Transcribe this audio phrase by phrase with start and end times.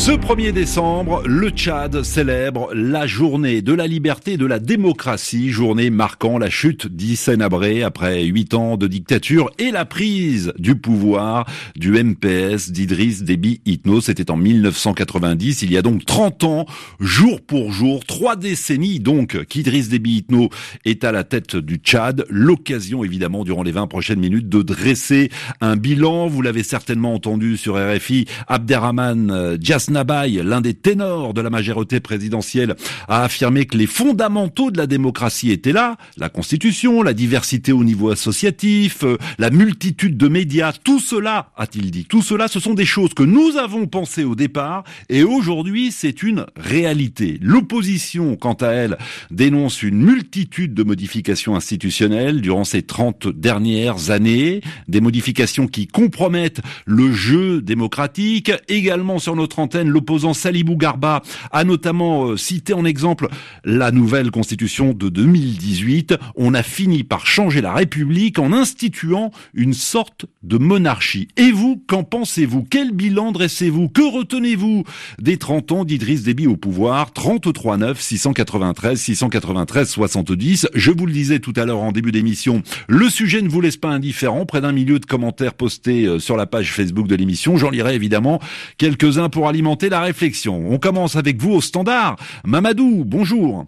[0.00, 5.50] Ce 1er décembre, le Tchad célèbre la journée de la liberté et de la démocratie,
[5.50, 10.76] journée marquant la chute d'Hissène Abré après huit ans de dictature et la prise du
[10.76, 14.00] pouvoir du MPS d'Idriss Déby Itno.
[14.00, 16.66] C'était en 1990, il y a donc 30 ans,
[17.00, 20.48] jour pour jour, trois décennies donc qu'Idriss Déby Itno
[20.84, 22.24] est à la tête du Tchad.
[22.30, 25.28] L'occasion évidemment durant les 20 prochaines minutes de dresser
[25.60, 26.28] un bilan.
[26.28, 32.00] Vous l'avez certainement entendu sur RFI, Abderrahman Djas Nabaye, l'un des ténors de la majorité
[32.00, 32.76] présidentielle,
[33.08, 37.84] a affirmé que les fondamentaux de la démocratie étaient là, la constitution, la diversité au
[37.84, 42.74] niveau associatif, euh, la multitude de médias, tout cela, a-t-il dit, tout cela, ce sont
[42.74, 47.38] des choses que nous avons pensées au départ et aujourd'hui c'est une réalité.
[47.40, 48.98] L'opposition, quant à elle,
[49.30, 56.60] dénonce une multitude de modifications institutionnelles durant ces 30 dernières années, des modifications qui compromettent
[56.86, 63.28] le jeu démocratique, également sur notre l'opposant Salibou Garba a notamment euh, cité en exemple
[63.64, 66.14] la nouvelle constitution de 2018.
[66.36, 71.28] On a fini par changer la République en instituant une sorte de monarchie.
[71.36, 72.66] Et vous, qu'en pensez-vous?
[72.68, 73.88] Quel bilan dressez-vous?
[73.88, 74.84] Que retenez-vous
[75.20, 77.12] des 30 ans d'Idriss Déby au pouvoir?
[77.12, 80.68] 33 9 693 693 70.
[80.74, 83.76] Je vous le disais tout à l'heure en début d'émission, le sujet ne vous laisse
[83.76, 84.46] pas indifférent.
[84.46, 87.56] Près d'un milieu de commentaires postés euh, sur la page Facebook de l'émission.
[87.56, 88.40] J'en lirai évidemment
[88.76, 90.70] quelques-uns pour alimenter la réflexion.
[90.70, 92.14] On commence avec vous au standard.
[92.44, 93.66] Mamadou, bonjour.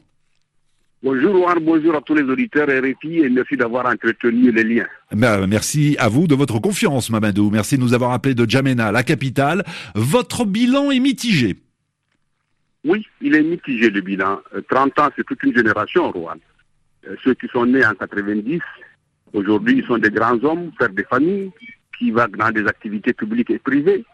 [1.02, 4.86] Bonjour bonjour à tous les auditeurs RFI et merci d'avoir entretenu les liens.
[5.10, 7.50] Ben, merci à vous de votre confiance, Mamadou.
[7.50, 9.64] Merci de nous avoir appelé de Djamena, la capitale.
[9.96, 11.56] Votre bilan est mitigé.
[12.84, 14.38] Oui, il est mitigé le bilan.
[14.70, 16.38] 30 euh, ans, c'est toute une génération, Rouen.
[17.08, 18.60] Euh, ceux qui sont nés en 90,
[19.32, 21.50] aujourd'hui, ils sont des grands hommes, pères de famille,
[21.98, 24.04] qui vont dans des activités publiques et privées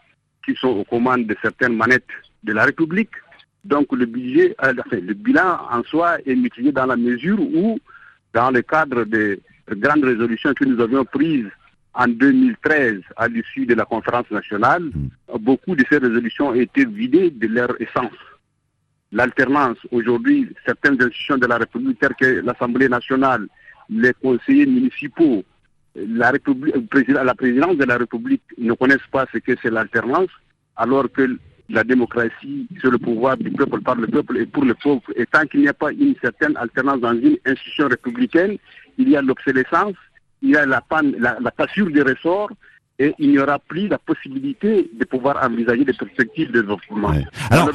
[0.47, 3.11] qui sont aux commandes de certaines manettes de la République.
[3.65, 7.79] Donc le budget, euh, le bilan en soi est mitigé dans la mesure où,
[8.33, 11.49] dans le cadre des grandes résolutions que nous avions prises
[11.93, 15.37] en 2013 à l'issue de la conférence nationale, mm.
[15.39, 18.19] beaucoup de ces résolutions ont été vidées de leur essence.
[19.11, 23.47] L'alternance, aujourd'hui, certaines institutions de la République, telles que l'Assemblée nationale,
[23.89, 25.43] les conseillers municipaux,
[25.97, 26.75] la, République,
[27.07, 30.29] la présidence de la République ne connaissent pas ce que c'est l'alternance,
[30.75, 31.37] alors que
[31.69, 35.11] la démocratie, c'est le pouvoir du peuple par le peuple et pour le peuple.
[35.15, 38.57] Et tant qu'il n'y a pas une certaine alternance dans une institution républicaine,
[38.97, 39.95] il y a l'obsolescence,
[40.41, 42.51] il y a la, panne, la, la cassure des ressorts,
[42.99, 47.13] et il n'y aura plus la possibilité de pouvoir envisager des perspectives de développement.
[47.51, 47.69] Alors,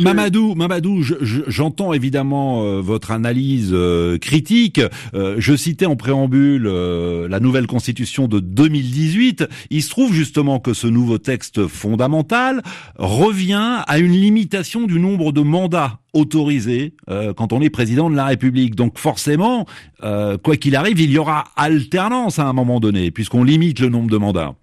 [0.00, 4.80] Mamadou, Mamadou, j'entends évidemment euh, votre analyse euh, critique.
[5.14, 9.46] Euh, je citais en préambule la nouvelle constitution de 2018.
[9.70, 12.62] Il se trouve justement que ce nouveau texte fondamental
[12.96, 18.16] revient à une limitation du nombre de mandats autorisé euh, quand on est président de
[18.16, 18.74] la République.
[18.74, 19.66] Donc forcément,
[20.02, 23.88] euh, quoi qu'il arrive, il y aura alternance à un moment donné, puisqu'on limite le
[23.88, 24.54] nombre de mandats.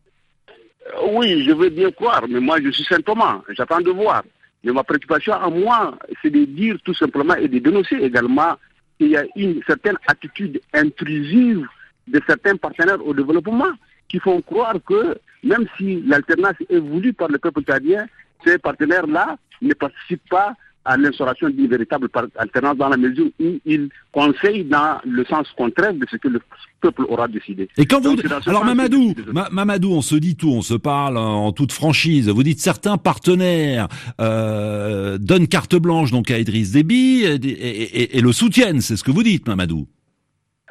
[1.11, 4.23] Oui, je veux bien croire, mais moi je suis simplement, j'attends de voir.
[4.63, 8.55] Mais ma préoccupation à moi, c'est de dire tout simplement et de dénoncer également
[8.97, 11.65] qu'il y a une certaine attitude intrusive
[12.07, 13.71] de certains partenaires au développement
[14.09, 18.07] qui font croire que même si l'alternance est voulue par le peuple tchadien,
[18.45, 20.53] ces partenaires-là ne participent pas
[20.87, 25.93] à l'instauration d'une véritable alternance dans la mesure où il conseille dans le sens contraire
[25.93, 26.39] de ce que le
[26.79, 27.67] peuple aura décidé.
[27.77, 28.15] Et quand vous...
[28.45, 29.13] Alors Mamadou,
[29.51, 32.29] Mamadou, on se dit tout, on se parle en toute franchise.
[32.29, 33.89] Vous dites certains partenaires
[34.21, 39.23] euh, donnent carte blanche donc à Idriss Déby et, le soutiennent, c'est ce que vous
[39.23, 39.87] dites Mamadou.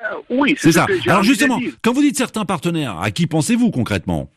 [0.02, 0.86] Euh, oui, c'est ça.
[1.06, 4.30] Alors justement, quand vous dites certains partenaires, à qui pensez-vous concrètement?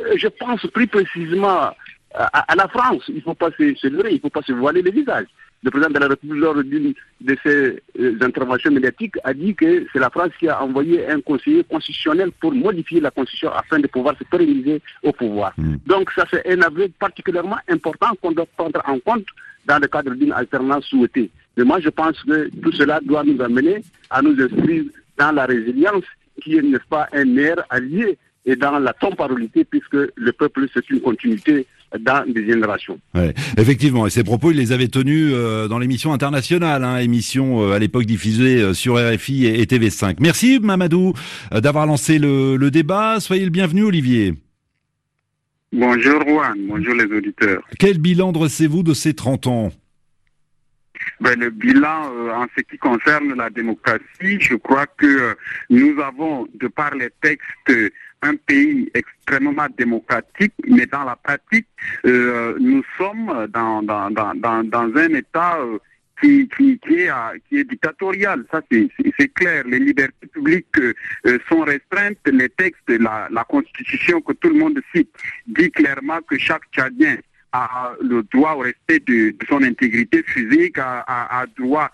[0.00, 1.70] Euh, Je pense plus précisément
[2.16, 3.04] à, la France.
[3.08, 5.26] Il ne faut pas se, leurrer, il ne faut pas se voiler le visage.
[5.62, 9.86] Le président de la République, lors d'une de ses euh, interventions médiatiques, a dit que
[9.92, 13.86] c'est la France qui a envoyé un conseiller constitutionnel pour modifier la Constitution afin de
[13.86, 15.52] pouvoir se pérenniser au pouvoir.
[15.56, 15.76] Hmm.
[15.86, 19.26] Donc ça, c'est un aveu particulièrement important qu'on doit prendre en compte
[19.64, 21.30] dans le cadre d'une alternance souhaitée.
[21.56, 24.84] Mais moi, je pense que tout cela doit nous amener à nous inscrire
[25.18, 26.04] dans la résilience
[26.42, 30.88] qui est, n'est-ce pas, un meilleur allié et dans la temporalité, puisque le peuple, c'est
[30.90, 31.66] une continuité
[31.98, 32.98] dans des générations.
[33.14, 37.62] Ouais, effectivement, et ces propos, il les avait tenus euh, dans l'émission internationale, hein, émission
[37.62, 40.16] euh, à l'époque diffusée euh, sur RFI et, TV5.
[40.20, 41.12] Merci Mamadou
[41.50, 43.20] d'avoir lancé le, le, débat.
[43.20, 44.34] Soyez le bienvenu, Olivier.
[45.72, 47.62] Bonjour Juan, bonjour les auditeurs.
[47.78, 49.72] Quel bilan dressez-vous de ces 30 ans?
[51.20, 55.34] Ben, Le bilan euh, en ce qui concerne la démocratie, je crois que euh,
[55.70, 57.92] nous avons, de par les textes,
[58.22, 61.68] un pays extrêmement démocratique, mais dans la pratique,
[62.06, 64.34] euh, nous sommes dans, dans, dans,
[64.64, 65.58] dans, un État
[66.20, 67.10] qui, qui, qui, est,
[67.48, 68.44] qui est dictatorial.
[68.50, 69.64] Ça, c'est clair.
[69.66, 70.80] Les libertés publiques
[71.48, 72.26] sont restreintes.
[72.26, 75.14] Les textes, la, la Constitution que tout le monde cite,
[75.46, 77.18] dit clairement que chaque Tchadien
[78.00, 81.90] le droit au respect de, son intégrité physique, a, droit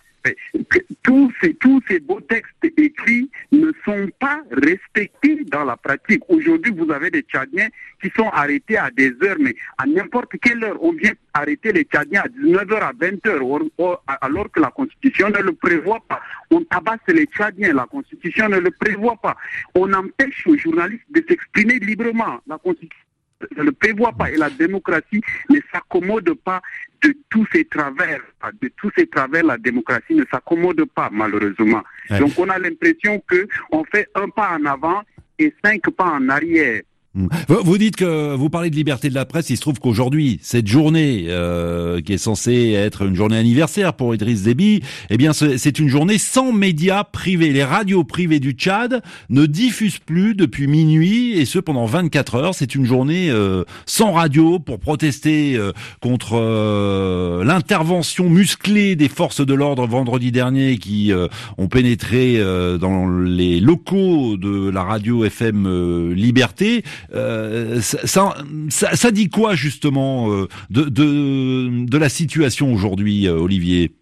[1.02, 6.22] tous ces, tous ces beaux textes écrits ne sont pas respectés dans la pratique.
[6.28, 7.68] Aujourd'hui, vous avez des Tchadiens
[8.00, 11.84] qui sont arrêtés à des heures, mais à n'importe quelle heure, on vient arrêter les
[11.84, 16.20] Tchadiens à 19h, à 20h, alors que la Constitution ne le prévoit pas.
[16.50, 19.36] On tabasse les Tchadiens, la Constitution ne le prévoit pas.
[19.74, 22.40] On empêche aux journalistes de s'exprimer librement.
[22.46, 23.11] La Constitution
[23.56, 24.30] ne le prévoit pas.
[24.30, 26.60] Et la démocratie ne s'accommode pas
[27.02, 28.20] de tous ces travers.
[28.60, 31.82] De tous ces travers, la démocratie ne s'accommode pas, malheureusement.
[32.10, 35.02] Donc on a l'impression qu'on fait un pas en avant
[35.38, 36.82] et cinq pas en arrière.
[37.14, 39.50] Vous dites que vous parlez de liberté de la presse.
[39.50, 44.14] Il se trouve qu'aujourd'hui, cette journée euh, qui est censée être une journée anniversaire pour
[44.14, 47.52] Idriss Déby, eh bien, c'est une journée sans médias privés.
[47.52, 52.54] Les radios privées du Tchad ne diffusent plus depuis minuit et ce pendant 24 heures.
[52.54, 56.32] C'est une journée euh, sans radio pour protester euh, contre
[57.44, 61.12] l'intervention musclée des forces de l'ordre vendredi dernier qui
[61.58, 62.38] ont pénétré
[62.78, 66.84] dans les locaux de la radio FM Liberté.
[67.14, 68.34] Euh, ça,
[68.70, 73.92] ça, dit quoi justement euh, de, de, de la situation aujourd'hui, euh, Olivier?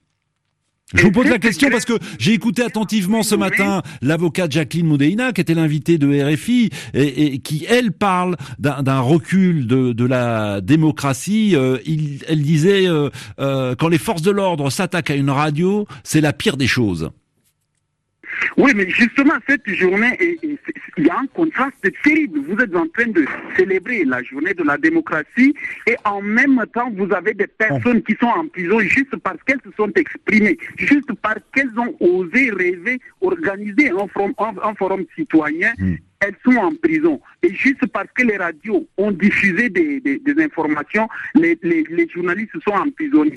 [0.92, 5.32] Je vous pose la question parce que j'ai écouté attentivement ce matin l'avocate Jacqueline Moudeina,
[5.32, 11.54] qui était l'invitée de RFI, et, qui, elle, parle d'un recul de, de, la démocratie.
[11.86, 12.86] il, elle disait,
[13.38, 17.12] quand les forces de l'ordre s'attaquent à une radio, c'est la pire des choses.
[18.56, 22.40] Oui, mais justement, cette journée, il y a un contraste terrible.
[22.40, 23.24] Vous êtes en train de
[23.56, 25.54] célébrer la journée de la démocratie
[25.86, 29.60] et en même temps, vous avez des personnes qui sont en prison juste parce qu'elles
[29.64, 35.72] se sont exprimées, juste parce qu'elles ont osé rêver, organiser un forum, un, forum citoyen
[35.78, 35.94] hmm.
[36.20, 37.20] elles sont en prison.
[37.42, 42.74] Et juste parce que les radios ont diffusé des, informations, les, les, les, journalistes sont
[42.74, 43.34] emprisonnés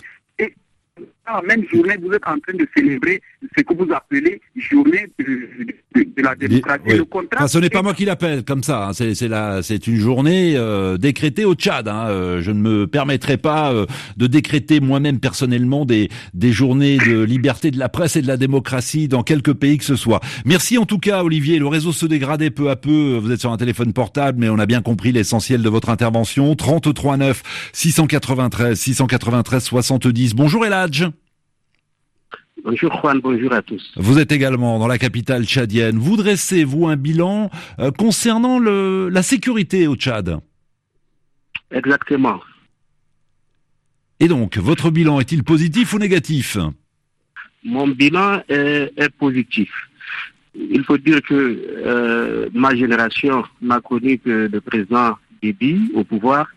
[1.26, 3.22] la même journée, vous êtes en train de célébrer
[3.58, 6.84] ce que vous appelez journée de, la démocratie.
[6.88, 8.88] Le ce n'est pas moi qui l'appelle comme ça.
[8.88, 8.94] Hein.
[8.94, 11.88] C'est, c'est une journée euh, décrétée au Tchad.
[11.88, 12.08] Hein.
[12.10, 13.86] Euh, je ne me permettrai pas euh,
[14.18, 18.38] de décréter moi-même personnellement des, des journées de liberté de la presse et de la
[18.38, 20.20] démocratie dans quelques pays que ce soit.
[20.46, 21.60] Merci en tout cas, Olivier.
[21.60, 23.18] Le réseau se dégradait peu à peu.
[23.22, 26.56] Vous êtes sur un téléphone portable, mais on a bien compris l'essentiel de votre intervention.
[26.56, 30.36] 33 9 693 693 70.
[30.36, 31.13] Bonjour Eladj.
[32.64, 33.92] Bonjour Juan, bonjour à tous.
[33.98, 35.98] Vous êtes également dans la capitale tchadienne.
[35.98, 37.50] Vous dressez, vous, un bilan
[37.80, 40.40] euh, concernant le, la sécurité au Tchad?
[41.72, 42.40] Exactement.
[44.22, 46.58] Et donc, votre bilan est-il positif ou négatif?
[47.66, 49.70] Mon bilan est, positif.
[50.56, 51.34] Il faut dire que
[51.86, 56.48] euh, ma génération n'a connu que le président Bibi au pouvoir.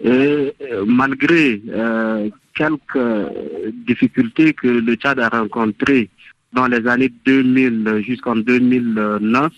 [0.00, 1.62] Et euh, malgré
[2.60, 3.08] quelques
[3.86, 6.10] difficultés que le Tchad a rencontrées
[6.52, 9.52] dans les années 2000 jusqu'en 2009,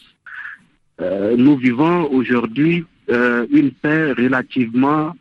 [1.00, 5.16] euh, nous vivons aujourd'hui euh, une paix relativement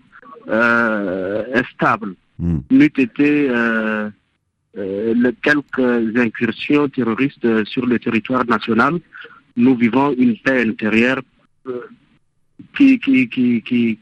[0.48, 2.16] euh, stable.
[2.38, 2.82] Mm.
[2.82, 4.10] été euh,
[5.42, 9.00] quelques incursions terroristes sur le territoire national,
[9.56, 11.22] nous vivons une paix intérieure
[12.76, 14.00] qui, qui, qui, qui,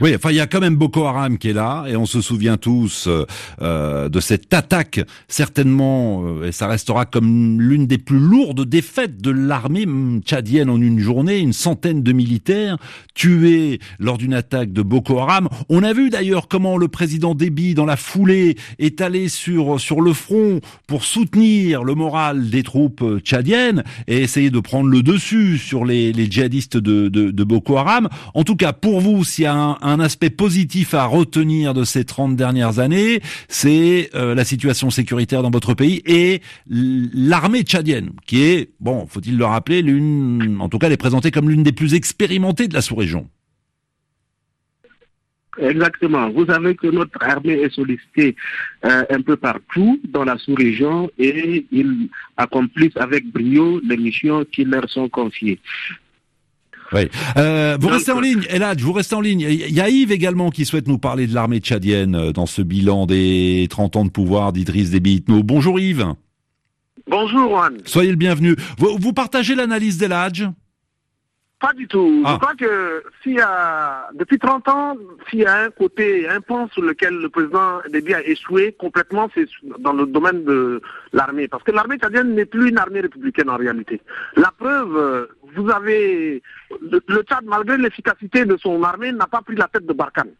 [0.00, 2.20] Oui, enfin, il y a quand même Boko Haram qui est là, et on se
[2.20, 3.24] souvient tous euh,
[3.60, 9.20] euh de cette attaque, certainement, euh, et ça restera comme l'une des plus lourdes défaites
[9.20, 9.86] de l'armée
[10.20, 12.76] tchadienne en une journée, une centaine de militaires
[13.14, 15.48] tués lors d'une attaque de Boko Haram.
[15.68, 20.00] On a vu d'ailleurs comment le président Déby, dans la foulée, est allé sur sur
[20.00, 25.58] le front pour soutenir le moral des troupes tchadiennes et essayer de prendre le dessus
[25.58, 28.08] sur les, les djihadistes de, de, de Boko Haram.
[28.34, 32.04] En tout cas, pour vous, s'il y a un, aspect positif à retenir de ces
[32.04, 38.42] 30 dernières années, c'est euh, la situation sécuritaire dans votre pays et l'armée tchadienne, qui
[38.42, 41.72] est, bon, faut-il le rappeler, l'une, en tout cas, elle est présentée comme l'une des
[41.72, 43.30] plus expérimentées de la sous-région.
[45.56, 46.28] Exactement.
[46.28, 48.36] Vous savez que notre armée est sollicitée
[48.84, 54.64] euh, un peu partout dans la sous-région et ils accomplissent avec brio les missions qui
[54.64, 55.58] leur sont confiées.
[56.92, 57.08] Oui.
[57.36, 59.40] Euh, vous restez en ligne, Eladj, vous restez en ligne.
[59.40, 62.62] Il y a Yves également qui souhaite nous parler de l'armée tchadienne euh, dans ce
[62.62, 65.42] bilan des 30 ans de pouvoir d'Idriss Déby Itno.
[65.42, 66.06] Bonjour Yves.
[67.06, 67.78] Bonjour Juan.
[67.84, 68.54] Soyez le bienvenu.
[68.78, 70.48] Vous, vous partagez l'analyse d'Eladj
[71.60, 72.22] Pas du tout.
[72.24, 72.34] Ah.
[72.34, 74.96] Je crois que s'il y a, depuis 30 ans,
[75.28, 79.28] s'il y a un côté, un point sur lequel le président Déby a échoué complètement,
[79.34, 80.80] c'est dans le domaine de
[81.12, 81.48] l'armée.
[81.48, 84.00] Parce que l'armée tchadienne n'est plus une armée républicaine en réalité.
[84.36, 86.42] La preuve, euh, vous avez,
[86.90, 90.32] le, le Tchad, malgré l'efficacité de son armée, n'a pas pris la tête de Barkhane.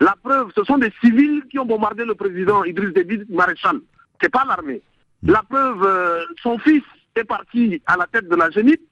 [0.00, 3.80] La preuve, ce sont des civils qui ont bombardé le président Idriss Déby maréchal.
[4.20, 4.80] C'est pas l'armée.
[5.22, 6.82] La preuve, euh, son fils
[7.16, 8.82] est parti à la tête de la génite,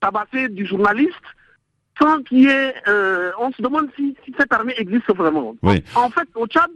[0.00, 1.14] tabassé du journaliste,
[1.98, 2.74] sans qu'il y ait...
[2.88, 5.56] euh, on se demande si, si cette armée existe vraiment.
[5.62, 5.82] Oui.
[5.94, 6.70] En fait, au Tchad,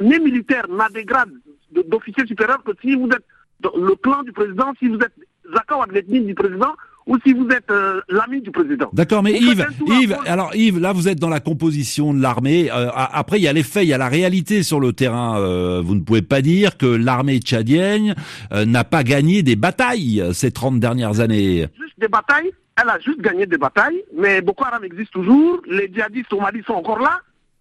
[0.00, 1.32] né militaire n'a des grades
[1.72, 3.24] de- d'officier supérieur que si vous êtes
[3.60, 5.14] dans le clan du président, si vous êtes
[5.52, 6.74] Zakawa de l'ethnie du président,
[7.06, 8.90] ou si vous êtes euh, l'ami du président.
[8.92, 12.70] D'accord, mais Vous Yves, Yves, alors Yves, là vous êtes dans la composition de l'armée.
[12.70, 15.38] Euh, après, il y a les faits, il y a la réalité sur le terrain.
[15.38, 18.14] Euh, vous ne pouvez pas dire que l'armée tchadienne
[18.52, 21.66] n'a pas gagné des batailles ces 30 dernières années.
[21.80, 22.52] juste des batailles.
[22.80, 25.60] Elle a juste gagné des batailles, mais Boko Haram existe toujours.
[25.66, 27.20] Les djihadistes au Mali sont encore là.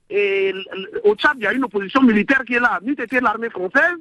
[0.09, 0.53] Et
[1.03, 2.79] au Tchad, il y a une opposition militaire qui est là.
[2.83, 3.97] N'eût été l'armée française,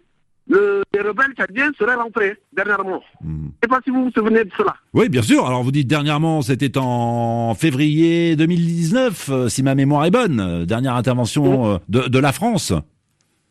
[0.49, 3.01] le- les rebelles tchadiens seraient rentrés dernièrement.
[3.23, 4.75] Je ne sais pas si vous vous souvenez de cela.
[4.93, 5.47] Oui, bien sûr.
[5.47, 10.65] Alors vous dites dernièrement, c'était en février 2019, euh, si ma mémoire est bonne, euh,
[10.65, 12.73] dernière intervention euh, de, de la France.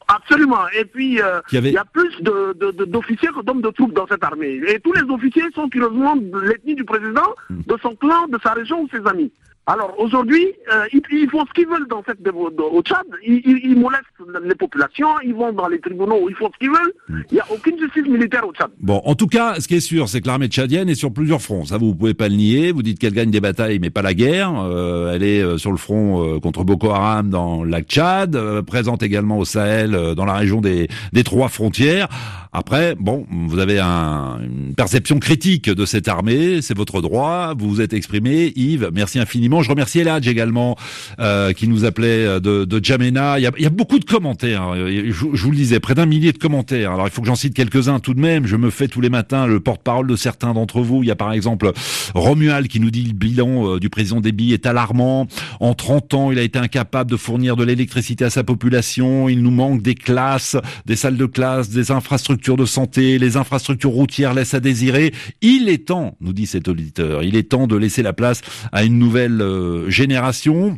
[0.08, 0.58] Absolument.
[0.78, 3.94] Et puis, avait- il y a plus de- de- de- d'officiers que d'hommes de troupes
[3.94, 4.60] dans cette armée.
[4.68, 7.62] Et tous les officiers sont curieusement de l'ethnie du président, Hmm.
[7.66, 9.32] de son clan, de sa région ou ses amis.
[9.74, 13.06] Alors aujourd'hui, euh, ils, ils font ce qu'ils veulent dans cette, au Tchad.
[13.26, 14.04] Ils, ils- ils molestent
[14.44, 16.94] les populations, ils vont dans les tribunaux, ils font ce qu'ils veulent.
[17.10, 17.22] Hmm.
[17.32, 18.70] Il n'y a aucune justice militaire au Tchad.
[18.80, 21.42] Bon, en tout cas, ce qui est sûr, c'est que l'armée tchadienne est sur plusieurs
[21.42, 21.66] fronts.
[21.66, 22.72] Ça, vous pouvez pas le nier.
[22.74, 24.52] Vous dites qu'elle gagne des batailles, mais pas la guerre.
[24.62, 28.36] Euh, elle est euh, sur le front euh, contre Boko Haram dans le lac Tchad,
[28.36, 32.08] euh, présente également au Sahel, euh, dans la région des, des trois frontières.
[32.54, 37.54] Après, bon, vous avez un- une perception critique de cette armée, c'est votre droit.
[37.58, 38.90] Vous vous êtes exprimé, Yves.
[38.94, 39.62] Merci infiniment.
[39.62, 40.76] Je remercie Eladj également,
[41.20, 43.40] euh, qui nous appelait euh, de, de Djamena.
[43.40, 44.74] Il y, a, il y a beaucoup de commentaires.
[44.76, 46.92] Euh, Je, je vous le disais, près d'un millier de commentaires.
[46.92, 48.46] Alors il faut que j'en cite quelques-uns tout de même.
[48.46, 51.04] Je me fais tous les matins le porte-parole de certains d'entre vous.
[51.04, 51.72] Il y a par exemple
[52.16, 55.26] Romuald qui nous dit le bilan euh, du président Déby est alarmant.
[55.62, 59.30] En 30 ans, il a été incapable de fournir de l'électricité à sa population.
[59.30, 63.20] Il nous manque des classes, des salles de classe, des infrastructures de santé.
[63.20, 65.14] Les infrastructures routières laissent à désirer.
[65.42, 68.84] Il est temps, nous dit cet auditeur, il est temps de laisser la place à
[68.84, 70.78] une nouvelle euh, génération.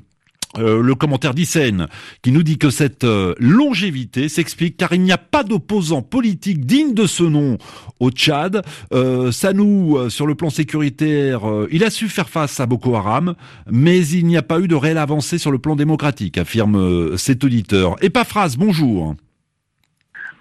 [0.59, 1.87] Euh, le commentaire d'Isen
[2.21, 6.67] qui nous dit que cette euh, longévité s'explique car il n'y a pas d'opposant politique
[6.67, 7.57] digne de ce nom
[7.99, 8.61] au Tchad.
[8.93, 12.95] Euh, Sanou, euh, sur le plan sécuritaire, euh, il a su faire face à Boko
[12.95, 13.33] Haram,
[13.71, 17.43] mais il n'y a pas eu de réelle avancée sur le plan démocratique, affirme cet
[17.43, 17.95] auditeur.
[18.03, 19.15] Epaphrase, bonjour.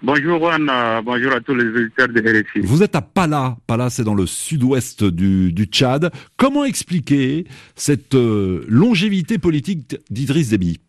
[0.05, 2.59] Bonjour Juan, euh, bonjour à tous les auditeurs de RFI.
[2.59, 3.55] Vous êtes à Pala.
[3.65, 6.11] Pala, c'est dans le sud-ouest du, du Tchad.
[6.35, 10.81] Comment expliquer cette euh, longévité politique d'Idriss Déby?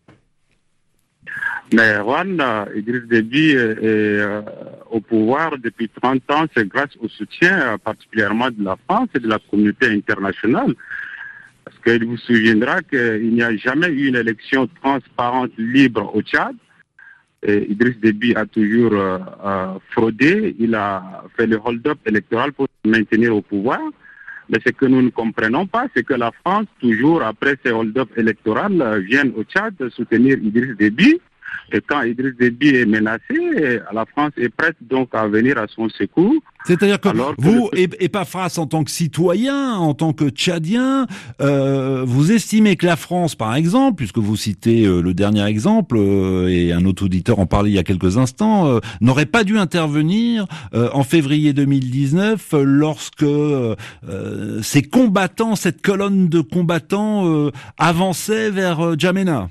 [1.73, 4.41] Mais Juan, euh, Idriss Déby est, euh,
[4.91, 9.29] au pouvoir depuis 30 ans, c'est grâce au soutien particulièrement de la France et de
[9.29, 10.75] la communauté internationale.
[11.63, 16.53] Parce qu'il vous souviendra qu'il n'y a jamais eu une élection transparente, libre au Tchad.
[17.47, 22.89] Idriss Déby a toujours euh, euh, fraudé, il a fait le hold-up électoral pour se
[22.89, 23.79] maintenir au pouvoir.
[24.49, 28.09] Mais ce que nous ne comprenons pas, c'est que la France, toujours après ces hold-up
[28.15, 31.19] électoraux, euh, vienne au Tchad soutenir Idriss Déby.
[31.71, 35.89] Et quand Idriss Déby est menacé, la France est prête donc à venir à son
[35.89, 36.35] secours.
[36.65, 38.09] C'est-à-dire que Alors que vous, le- et,
[38.57, 41.05] en tant que citoyen, en tant que Tchadien,
[41.41, 45.97] euh, vous estimez que la France, par exemple, puisque vous citez euh, le dernier exemple,
[45.97, 49.43] euh, et un autre auditeur en parlait il y a quelques instants, euh, n'aurait pas
[49.43, 53.25] dû intervenir euh, en février 2019 euh, lorsque
[54.61, 59.49] ces combattants, cette colonne de combattants euh, avançait vers Djamena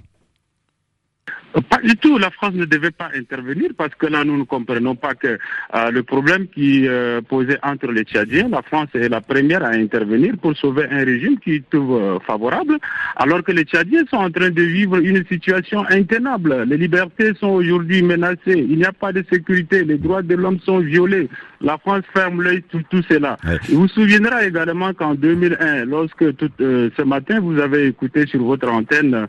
[1.62, 4.96] Pas du tout, la France ne devait pas intervenir parce que là, nous ne comprenons
[4.96, 5.38] pas que
[5.74, 9.68] euh, le problème qui euh, posait entre les Tchadiens, la France est la première à
[9.68, 12.78] intervenir pour sauver un régime qui trouve euh, favorable,
[13.16, 16.64] alors que les Tchadiens sont en train de vivre une situation intenable.
[16.66, 20.58] Les libertés sont aujourd'hui menacées, il n'y a pas de sécurité, les droits de l'homme
[20.60, 21.28] sont violés.
[21.60, 23.38] La France ferme l'œil sur tout cela.
[23.46, 23.58] Ouais.
[23.68, 28.42] Il vous souviendra également qu'en 2001, lorsque tout, euh, ce matin, vous avez écouté sur
[28.42, 29.26] votre antenne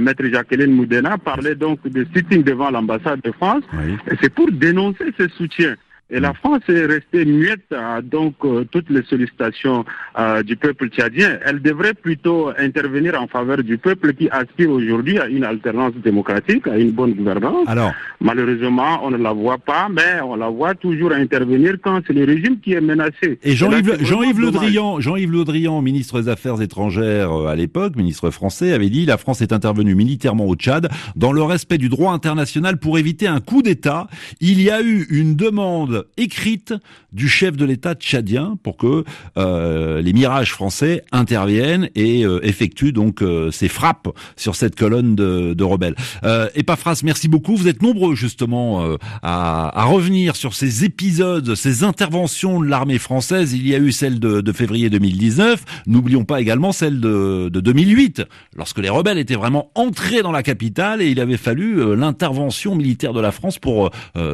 [0.00, 3.62] Maître Jacqueline Moudena parler donc de sitting devant l'ambassade de France.
[3.74, 3.96] Oui.
[4.10, 5.76] Et c'est pour dénoncer ce soutien.
[6.10, 9.84] Et la France est restée muette à donc euh, toutes les sollicitations
[10.18, 11.38] euh, du peuple tchadien.
[11.44, 16.66] Elle devrait plutôt intervenir en faveur du peuple qui aspire aujourd'hui à une alternance démocratique,
[16.68, 17.66] à une bonne gouvernance.
[17.66, 22.12] Alors, Malheureusement, on ne la voit pas, mais on la voit toujours intervenir quand c'est
[22.12, 23.38] le régime qui est menacé.
[23.42, 24.50] et Jean-Yves vraiment Le.
[24.50, 29.04] Drian, Jean-Yves Le Drian, ministre des Affaires étrangères euh, à l'époque, ministre français, avait dit
[29.04, 33.26] la France est intervenue militairement au Tchad dans le respect du droit international pour éviter
[33.26, 34.06] un coup d'État.
[34.40, 36.74] Il y a eu une demande écrite
[37.12, 39.04] du chef de l'État tchadien pour que
[39.36, 45.14] euh, les mirages français interviennent et euh, effectuent donc euh, ces frappes sur cette colonne
[45.14, 45.94] de, de rebelles.
[46.24, 47.56] Euh, Epaphras, merci beaucoup.
[47.56, 52.98] Vous êtes nombreux justement euh, à, à revenir sur ces épisodes, ces interventions de l'armée
[52.98, 53.52] française.
[53.52, 55.64] Il y a eu celle de, de février 2019.
[55.86, 58.22] N'oublions pas également celle de, de 2008,
[58.56, 62.74] lorsque les rebelles étaient vraiment entrés dans la capitale et il avait fallu euh, l'intervention
[62.74, 63.90] militaire de la France pour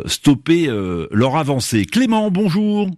[0.06, 0.68] stopper
[1.10, 1.49] leur avancée.
[1.90, 2.88] Clément, bonjour.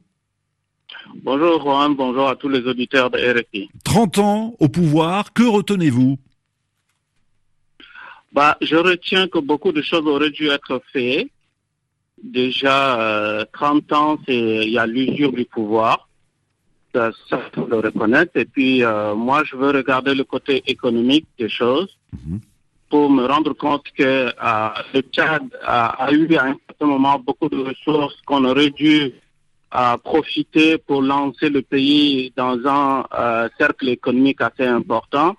[1.22, 3.70] Bonjour Juan, bonjour à tous les auditeurs de RFI.
[3.84, 6.18] 30 ans au pouvoir, que retenez-vous?
[8.32, 11.28] Bah, je retiens que beaucoup de choses auraient dû être faites.
[12.22, 16.08] Déjà, euh, 30 ans, c'est il y a l'usure du pouvoir.
[16.94, 18.36] Ça, ça faut le reconnaître.
[18.36, 22.40] Et puis, euh, moi, je veux regarder le côté économique des choses Mhm.
[22.92, 27.18] Pour me rendre compte que euh, le Tchad a, a eu à un certain moment
[27.18, 29.14] beaucoup de ressources qu'on aurait dû
[29.74, 35.34] euh, profiter pour lancer le pays dans un euh, cercle économique assez important.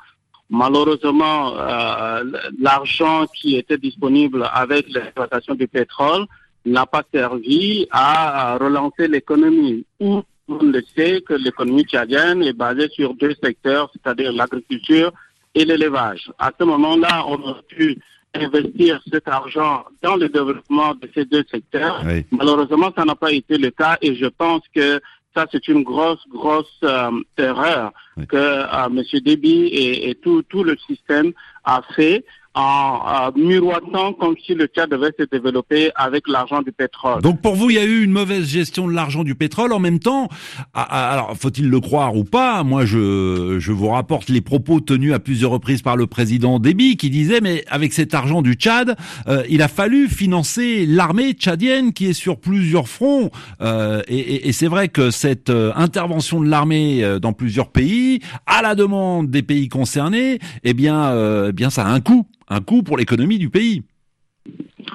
[0.49, 2.23] Malheureusement, euh,
[2.59, 6.25] l'argent qui était disponible avec l'exploitation du pétrole
[6.65, 9.85] n'a pas servi à relancer l'économie.
[9.99, 15.11] Ou on le sait que l'économie tchadienne est basée sur deux secteurs, c'est-à-dire l'agriculture
[15.55, 16.31] et l'élevage.
[16.39, 17.97] À ce moment-là, on aurait pu
[18.33, 22.01] investir cet argent dans le développement de ces deux secteurs.
[22.05, 22.25] Oui.
[22.31, 24.99] Malheureusement, ça n'a pas été le cas et je pense que
[25.35, 28.27] ça, c'est une grosse, grosse euh, erreur Oui.
[28.27, 29.01] que euh, M.
[29.23, 31.31] Déby et, et tout, tout le système
[31.63, 32.23] a fait
[32.55, 37.21] en euh, miroitant comme si le Tchad devait se développer avec l'argent du pétrole.
[37.21, 39.73] Donc pour vous, il y a eu une mauvaise gestion de l'argent du pétrole.
[39.73, 40.29] En même temps,
[40.73, 42.63] ah, ah, alors faut-il le croire ou pas?
[42.63, 46.97] Moi, je, je vous rapporte les propos tenus à plusieurs reprises par le président Déby,
[46.97, 48.95] qui disait mais avec cet argent du Tchad,
[49.27, 53.31] euh, il a fallu financer l'armée tchadienne qui est sur plusieurs fronts.
[53.61, 58.75] Euh, et c'est vrai que cette euh, intervention de l'armée dans plusieurs pays, à la
[58.75, 62.97] demande des pays concernés, eh bien, eh bien, ça a un coût, un coût pour
[62.97, 63.83] l'économie du pays.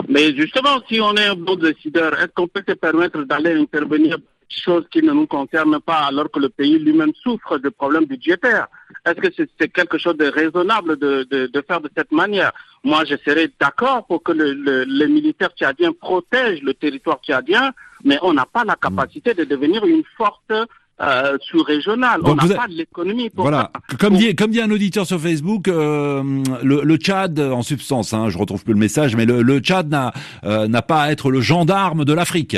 [0.08, 4.18] Mais justement, si on est un bon décideur, est-ce qu'on peut se permettre d'aller intervenir
[4.18, 7.68] dans des choses qui ne nous concernent pas alors que le pays lui-même souffre de
[7.70, 8.68] problèmes budgétaires?
[9.06, 12.52] Est-ce que c'est quelque chose de raisonnable de, de, faire de cette manière?
[12.84, 17.72] Moi, je serais d'accord pour que le- les militaires tchadiens protègent le territoire tchadien,
[18.04, 20.52] mais on n'a pas la capacité de devenir une force
[21.00, 22.20] euh, sous-régionale.
[22.24, 23.96] On Donc vous n'a pas l'économie pour Voilà, ça.
[23.98, 26.22] comme dit, comme dit un auditeur sur Facebook, euh,
[26.62, 29.88] le, le Tchad, en substance, hein, je retrouve plus le message, mais le, le Tchad
[29.88, 30.12] n'a
[30.44, 32.56] euh, n'a pas à être le gendarme de l'Afrique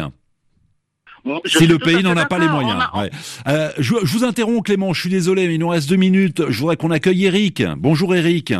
[1.22, 2.82] Bon, si le pays n'en a pas les moyens.
[2.94, 3.10] A- ouais.
[3.46, 6.42] Euh, je, je vous interromps Clément, je suis désolé, mais il nous reste deux minutes.
[6.48, 7.62] Je voudrais qu'on accueille Eric.
[7.76, 8.54] Bonjour Eric.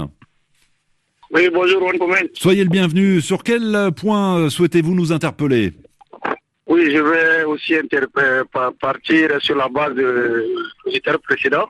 [1.32, 2.26] Oui, bonjour, Juan.
[2.34, 3.20] Soyez le bienvenu.
[3.22, 5.72] Sur quel point euh, souhaitez-vous nous interpeller?
[6.70, 7.74] Oui, je vais aussi
[8.78, 10.46] partir sur la base de
[10.84, 11.68] l'auditeur précédent.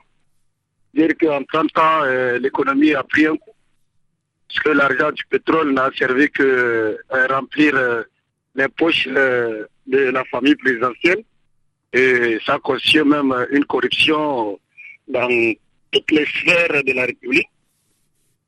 [0.93, 3.55] Dire qu'en 30 ans, euh, l'économie a pris un coup.
[4.47, 8.03] Parce que l'argent du pétrole n'a servi que à remplir euh,
[8.53, 11.23] les poches euh, de la famille présidentielle.
[11.93, 14.59] Et ça constitue même euh, une corruption
[15.07, 15.27] dans
[15.91, 17.49] toutes les sphères de la République.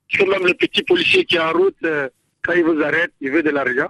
[0.08, 2.10] Parce que même le petit policier qui est en route, euh,
[2.44, 3.90] quand il vous arrête, il veut de l'argent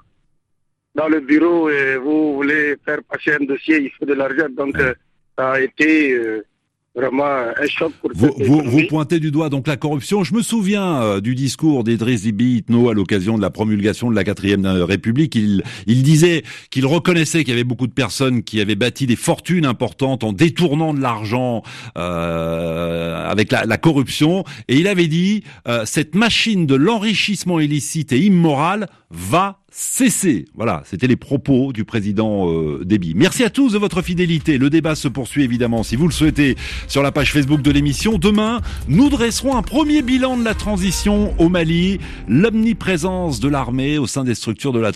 [0.96, 4.48] dans le bureau et vous voulez faire passer un dossier, il faut de l'argent.
[4.56, 4.94] Donc, euh,
[5.38, 6.46] ça a été euh,
[6.96, 10.24] vraiment un choc pour vous, vous, vous pointez du doigt donc la corruption.
[10.24, 14.16] Je me souviens euh, du discours d'Idriss Déby Itno à l'occasion de la promulgation de
[14.16, 15.34] la quatrième euh, République.
[15.36, 19.16] Il, il disait qu'il reconnaissait qu'il y avait beaucoup de personnes qui avaient bâti des
[19.16, 21.64] fortunes importantes en détournant de l'argent
[21.98, 24.44] euh, avec la, la corruption.
[24.68, 30.46] Et il avait dit euh, cette machine de l'enrichissement illicite et immoral va cesser.
[30.54, 33.14] Voilà, c'était les propos du président euh, Déby.
[33.16, 34.60] Merci à tous de votre fidélité.
[34.60, 36.56] Le débat se poursuit évidemment, si vous le souhaitez,
[36.88, 38.20] sur la page Facebook de l'émission.
[38.20, 44.06] Demain, nous dresserons un premier bilan de la transition au Mali, l'omniprésence de l'armée au
[44.06, 44.92] sein des structures de la